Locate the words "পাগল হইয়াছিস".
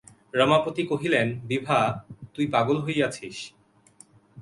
2.47-3.37